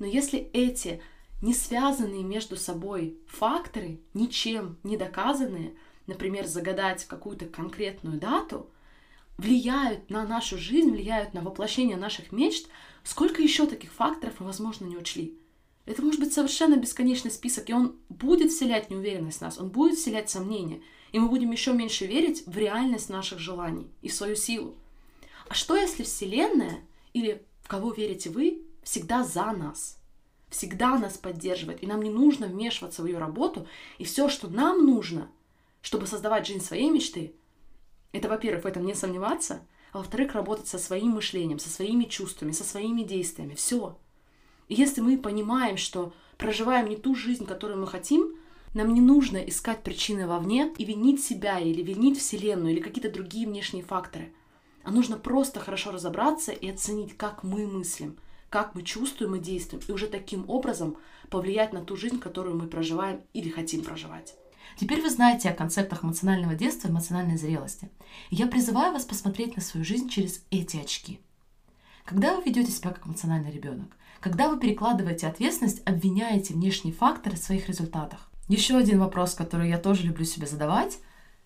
Но 0.00 0.06
если 0.06 0.50
эти 0.52 1.00
не 1.42 1.54
связанные 1.54 2.24
между 2.24 2.56
собой 2.56 3.20
факторы, 3.28 4.00
ничем 4.14 4.78
не 4.82 4.96
доказанные, 4.96 5.74
например, 6.08 6.48
загадать 6.48 7.04
какую-то 7.04 7.46
конкретную 7.46 8.18
дату, 8.18 8.68
влияют 9.40 10.10
на 10.10 10.24
нашу 10.24 10.58
жизнь, 10.58 10.90
влияют 10.90 11.34
на 11.34 11.40
воплощение 11.40 11.96
наших 11.96 12.32
мечт, 12.32 12.68
сколько 13.04 13.42
еще 13.42 13.66
таких 13.66 13.92
факторов 13.92 14.34
мы, 14.38 14.46
возможно, 14.46 14.86
не 14.86 14.96
учли. 14.96 15.38
Это 15.86 16.02
может 16.02 16.20
быть 16.20 16.32
совершенно 16.32 16.76
бесконечный 16.76 17.30
список, 17.30 17.68
и 17.70 17.72
он 17.72 17.96
будет 18.08 18.52
вселять 18.52 18.90
неуверенность 18.90 19.38
в 19.38 19.42
нас, 19.42 19.58
он 19.58 19.68
будет 19.70 19.98
вселять 19.98 20.30
сомнения, 20.30 20.82
и 21.12 21.18
мы 21.18 21.28
будем 21.28 21.50
еще 21.50 21.72
меньше 21.72 22.06
верить 22.06 22.46
в 22.46 22.56
реальность 22.56 23.08
наших 23.08 23.38
желаний 23.38 23.88
и 24.02 24.08
в 24.08 24.14
свою 24.14 24.36
силу. 24.36 24.74
А 25.48 25.54
что 25.54 25.74
если 25.74 26.04
Вселенная, 26.04 26.80
или 27.12 27.42
в 27.62 27.68
кого 27.68 27.92
верите 27.92 28.30
вы, 28.30 28.62
всегда 28.84 29.24
за 29.24 29.52
нас– 29.52 29.96
всегда 30.50 30.98
нас 30.98 31.16
поддерживает, 31.16 31.82
и 31.82 31.86
нам 31.86 32.02
не 32.02 32.10
нужно 32.10 32.46
вмешиваться 32.46 33.02
в 33.02 33.06
ее 33.06 33.18
работу, 33.18 33.66
и 33.98 34.04
все, 34.04 34.28
что 34.28 34.48
нам 34.48 34.84
нужно, 34.84 35.30
чтобы 35.80 36.06
создавать 36.06 36.46
жизнь 36.46 36.64
своей 36.64 36.90
мечты, 36.90 37.32
это, 38.12 38.28
во-первых, 38.28 38.64
в 38.64 38.66
этом 38.66 38.84
не 38.84 38.94
сомневаться, 38.94 39.60
а 39.92 39.98
во-вторых, 39.98 40.34
работать 40.34 40.68
со 40.68 40.78
своим 40.78 41.10
мышлением, 41.10 41.58
со 41.58 41.68
своими 41.68 42.04
чувствами, 42.04 42.52
со 42.52 42.64
своими 42.64 43.02
действиями. 43.02 43.54
Все. 43.54 43.98
И 44.68 44.74
если 44.74 45.00
мы 45.00 45.18
понимаем, 45.18 45.76
что 45.76 46.12
проживаем 46.38 46.88
не 46.88 46.96
ту 46.96 47.14
жизнь, 47.14 47.46
которую 47.46 47.80
мы 47.80 47.86
хотим, 47.86 48.36
нам 48.74 48.94
не 48.94 49.00
нужно 49.00 49.38
искать 49.38 49.82
причины 49.82 50.26
вовне 50.26 50.72
и 50.78 50.84
винить 50.84 51.22
себя 51.22 51.58
или 51.58 51.82
винить 51.82 52.18
Вселенную 52.18 52.72
или 52.72 52.80
какие-то 52.80 53.10
другие 53.10 53.48
внешние 53.48 53.82
факторы. 53.82 54.32
А 54.84 54.92
нужно 54.92 55.16
просто 55.16 55.60
хорошо 55.60 55.90
разобраться 55.90 56.52
и 56.52 56.68
оценить, 56.68 57.16
как 57.16 57.42
мы 57.42 57.66
мыслим– 57.66 58.16
как 58.50 58.74
мы 58.74 58.82
чувствуем 58.82 59.36
и 59.36 59.38
действуем, 59.38 59.82
и 59.86 59.92
уже 59.92 60.08
таким 60.08 60.50
образом 60.50 60.96
повлиять 61.30 61.72
на 61.72 61.82
ту 61.82 61.96
жизнь, 61.96 62.18
которую 62.18 62.56
мы 62.56 62.66
проживаем 62.66 63.22
или 63.32 63.48
хотим 63.48 63.82
проживать. 63.84 64.34
Теперь 64.78 65.02
вы 65.02 65.10
знаете 65.10 65.50
о 65.50 65.54
концептах 65.54 66.04
эмоционального 66.04 66.54
детства 66.54 66.88
и 66.88 66.90
эмоциональной 66.90 67.36
зрелости. 67.36 67.90
И 68.30 68.36
я 68.36 68.46
призываю 68.46 68.92
вас 68.92 69.04
посмотреть 69.04 69.56
на 69.56 69.62
свою 69.62 69.84
жизнь 69.84 70.08
через 70.08 70.44
эти 70.50 70.78
очки. 70.78 71.20
Когда 72.04 72.34
вы 72.36 72.42
ведете 72.44 72.72
себя 72.72 72.90
как 72.90 73.06
эмоциональный 73.06 73.50
ребенок, 73.50 73.96
когда 74.20 74.48
вы 74.48 74.58
перекладываете 74.58 75.26
ответственность, 75.26 75.82
обвиняете 75.86 76.54
внешние 76.54 76.94
факторы 76.94 77.36
в 77.36 77.40
своих 77.40 77.68
результатах. 77.68 78.30
Еще 78.48 78.76
один 78.76 79.00
вопрос, 79.00 79.34
который 79.34 79.68
я 79.68 79.78
тоже 79.78 80.02
люблю 80.02 80.24
себе 80.24 80.46
задавать. 80.46 80.98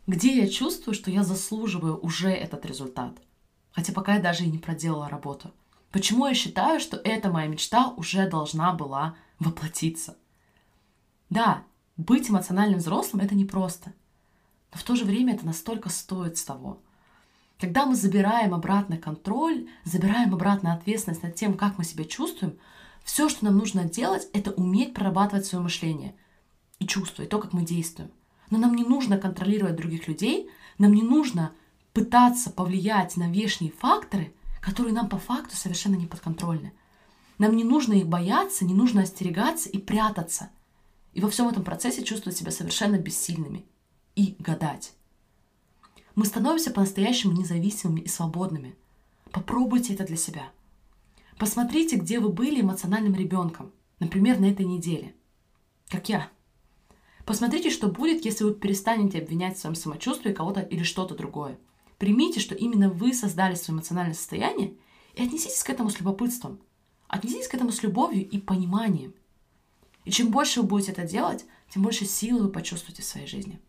Где 0.06 0.36
я 0.36 0.48
чувствую, 0.48 0.94
что 0.94 1.10
я 1.10 1.22
заслуживаю 1.22 1.98
уже 1.98 2.30
этот 2.30 2.66
результат? 2.66 3.18
Хотя 3.72 3.92
пока 3.92 4.14
я 4.14 4.20
даже 4.20 4.44
и 4.44 4.50
не 4.50 4.58
проделала 4.58 5.08
работу– 5.08 5.52
Почему 5.94 6.26
я 6.26 6.34
считаю, 6.34 6.80
что 6.80 6.96
эта 6.96 7.30
моя 7.30 7.46
мечта 7.46 7.94
уже 7.96 8.28
должна 8.28 8.72
была 8.72 9.14
воплотиться? 9.38 10.16
Да, 11.30 11.62
быть 11.96 12.30
эмоциональным 12.30 12.78
взрослым 12.80 13.22
это 13.22 13.34
непросто, 13.34 13.92
но 14.72 14.78
в 14.78 14.82
то 14.82 14.96
же 14.96 15.04
время 15.04 15.34
это 15.34 15.46
настолько 15.46 15.88
стоит 15.88 16.38
с 16.38 16.44
того. 16.44 16.78
Когда 17.58 17.86
мы 17.86 17.94
забираем 17.94 18.52
обратно 18.52 18.96
контроль, 18.96 19.68
забираем 19.84 20.34
обратно 20.34 20.74
ответственность 20.74 21.22
над 21.22 21.34
тем, 21.34 21.54
как 21.54 21.78
мы 21.78 21.84
себя 21.84 22.04
чувствуем, 22.04 22.58
все, 23.04 23.28
что 23.28 23.44
нам 23.44 23.58
нужно 23.58 23.84
делать, 23.84 24.28
это 24.32 24.50
уметь 24.52 24.94
прорабатывать 24.94 25.46
свое 25.46 25.62
мышление 25.62 26.14
и 26.78 26.86
чувство, 26.86 27.22
и 27.22 27.26
то, 27.26 27.38
как 27.38 27.52
мы 27.52 27.62
действуем. 27.62 28.10
Но 28.50 28.58
нам 28.58 28.74
не 28.74 28.84
нужно 28.84 29.18
контролировать 29.18 29.76
других 29.76 30.08
людей, 30.08 30.50
нам 30.78 30.92
не 30.92 31.02
нужно 31.02 31.52
пытаться 31.92 32.50
повлиять 32.50 33.16
на 33.16 33.26
внешние 33.26 33.70
факторы– 33.70 34.32
которые 34.64 34.94
нам 34.94 35.08
по 35.08 35.18
факту 35.18 35.56
совершенно 35.56 35.94
не 35.94 36.06
подконтрольны. 36.06 36.72
Нам 37.36 37.54
не 37.54 37.64
нужно 37.64 37.92
их 37.92 38.06
бояться, 38.06 38.64
не 38.64 38.72
нужно 38.72 39.02
остерегаться 39.02 39.68
и 39.68 39.78
прятаться. 39.78 40.48
И 41.14 41.20
во 41.20 41.30
всем 41.30 41.48
этом 41.48 41.64
процессе 41.64 42.04
чувствовать 42.04 42.36
себя 42.36 42.50
совершенно 42.50 42.98
бессильными. 42.98 43.64
И 44.16 44.36
гадать. 44.38 44.92
Мы 46.14 46.26
становимся 46.26 46.70
по-настоящему 46.70 47.32
независимыми 47.32 48.00
и 48.00 48.08
свободными. 48.08 48.76
Попробуйте 49.32 49.94
это 49.94 50.04
для 50.04 50.16
себя. 50.16 50.50
Посмотрите, 51.38 51.96
где 51.96 52.20
вы 52.20 52.28
были 52.28 52.60
эмоциональным 52.60 53.14
ребенком, 53.14 53.72
например, 53.98 54.38
на 54.38 54.46
этой 54.46 54.66
неделе. 54.66 55.14
Как 55.88 56.08
я. 56.08 56.28
Посмотрите, 57.24 57.70
что 57.70 57.88
будет, 57.88 58.24
если 58.24 58.44
вы 58.44 58.54
перестанете 58.54 59.18
обвинять 59.18 59.56
в 59.56 59.60
своем 59.60 59.74
самочувствии 59.74 60.32
кого-то 60.32 60.60
или 60.60 60.82
что-то 60.82 61.16
другое. 61.16 61.58
Примите, 61.98 62.38
что 62.38 62.54
именно 62.54 62.90
вы 62.90 63.14
создали 63.14 63.54
свое 63.54 63.76
эмоциональное 63.76 64.14
состояние 64.14 64.74
и 65.14 65.22
отнеситесь 65.22 65.62
к 65.62 65.70
этому 65.70 65.90
с 65.90 65.98
любопытством. 65.98 66.60
Отнеситесь 67.08 67.48
к 67.48 67.54
этому 67.54 67.72
с 67.72 67.82
любовью 67.82 68.28
и 68.28 68.38
пониманием. 68.38 69.14
И 70.04 70.10
чем 70.10 70.30
больше 70.30 70.60
вы 70.60 70.66
будете 70.66 70.92
это 70.92 71.04
делать, 71.04 71.44
тем 71.70 71.82
больше 71.82 72.04
силы 72.04 72.42
вы 72.42 72.48
почувствуете 72.48 73.02
в 73.02 73.06
своей 73.06 73.26
жизни. 73.26 73.60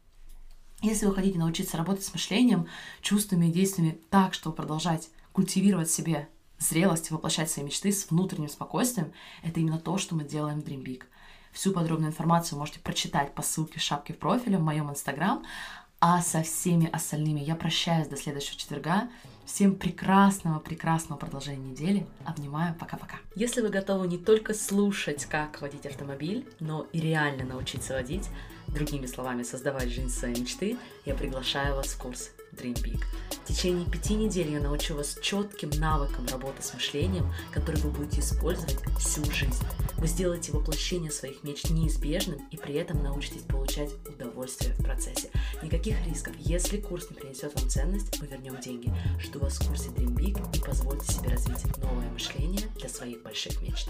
Если 0.82 1.06
вы 1.06 1.16
хотите 1.16 1.40
научиться 1.40 1.78
работать 1.78 2.04
с 2.04 2.14
мышлением, 2.14 2.68
чувствами 3.02 3.48
и 3.48 3.52
действиями 3.52 4.00
так, 4.10 4.34
чтобы 4.34 4.56
продолжать 4.56 5.10
культивировать 5.32 5.90
себе 5.90 6.30
зрелость 6.60 7.10
и 7.10 7.14
воплощать 7.14 7.50
свои 7.50 7.66
мечты 7.66 7.92
с 7.92 8.10
внутренним 8.10 8.50
спокойствием, 8.50 9.12
это 9.44 9.60
именно 9.60 9.80
то, 9.80 9.98
что 9.98 10.16
мы 10.16 10.24
делаем 10.24 10.62
в 10.62 10.66
Dream 10.66 10.84
Big. 10.84 11.04
Всю 11.52 11.72
подробную 11.72 12.12
информацию 12.12 12.60
можете 12.60 12.80
прочитать 12.80 13.34
по 13.34 13.42
ссылке 13.42 13.80
в 13.80 13.82
шапке 13.82 14.14
в 14.14 14.18
профиле 14.18 14.58
в 14.58 14.62
моем 14.62 14.90
инстаграм, 14.90 15.44
а 16.00 16.22
со 16.22 16.44
всеми 16.44 16.90
остальными 16.92 17.40
я 17.40 17.56
прощаюсь 17.56 18.08
до 18.08 18.18
следующего 18.18 18.58
четверга. 18.58 19.10
Всем 19.46 19.76
прекрасного, 19.76 20.60
прекрасного 20.60 21.20
продолжения 21.20 21.70
недели. 21.70 22.08
Обнимаю. 22.26 22.76
Пока-пока. 22.80 23.18
Если 23.36 23.62
вы 23.62 23.70
готовы 23.70 24.08
не 24.08 24.18
только 24.18 24.56
слушать, 24.56 25.26
как 25.26 25.62
водить 25.62 25.86
автомобиль, 25.86 26.48
но 26.60 26.88
и 26.92 27.00
реально 27.00 27.46
научиться 27.46 27.94
водить, 27.94 28.28
другими 28.68 29.06
словами, 29.06 29.44
создавать 29.44 29.90
жизнь 29.90 30.10
своей 30.10 30.40
мечты, 30.40 30.78
я 31.06 31.14
приглашаю 31.14 31.76
вас 31.76 31.88
в 31.90 32.00
курс 32.00 32.32
Dream 32.56 32.74
Big. 32.84 33.04
В 33.44 33.48
течение 33.48 33.86
пяти 33.86 34.16
недель 34.16 34.52
я 34.52 34.60
научу 34.60 34.96
вас 34.96 35.18
четким 35.22 35.70
навыкам 35.70 36.26
работы 36.28 36.64
с 36.64 36.74
мышлением, 36.74 37.32
который 37.54 37.80
вы 37.82 37.92
будете 37.92 38.22
использовать 38.22 38.78
всю 38.98 39.24
жизнь. 39.32 39.64
Вы 39.98 40.08
сделаете 40.08 40.52
воплощение 40.52 41.12
своих 41.12 41.44
мечт 41.44 41.70
неизбежным 41.70 42.42
и 42.50 42.58
при 42.58 42.74
этом 42.76 43.04
научитесь 43.04 43.44
получать 43.44 43.92
удовольствие 44.08 44.74
в 44.74 44.84
процессе. 44.84 45.30
Никаких 45.62 46.04
рисков. 46.08 46.36
Если 46.40 46.78
курс 46.78 47.10
не 47.10 47.16
принесет 47.16 47.54
вам 47.60 47.70
ценность, 47.70 48.20
мы 48.20 48.28
вернем 48.28 48.60
деньги. 48.60 48.92
Жду 49.20 49.40
вас 49.40 49.60
в 49.60 49.68
курсе 49.68 49.90
Dream 49.90 50.16
Big 50.16 50.58
и 50.58 50.60
позвольте 50.60 51.12
себе 51.14 51.30
развить 51.30 51.66
новое 51.78 52.10
мышление 52.10 52.68
для 52.80 52.90
своих 52.90 53.22
больших 53.22 53.62
мечт. 53.62 53.90